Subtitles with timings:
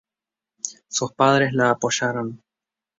[0.87, 2.41] Sus padres la apoyaron.